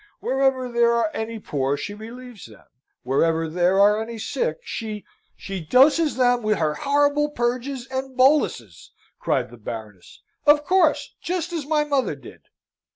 [0.19, 2.65] Wherever there are any poor she relieves them;
[3.03, 5.05] wherever there are any sick she"
[5.37, 10.23] "She doses them with her horrible purges and boluses!" cried the Baroness.
[10.47, 12.45] "Of course, just as my mother did!"